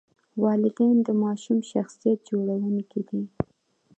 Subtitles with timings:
[0.43, 3.23] والدین د ماشوم شخصیت جوړونکي دي.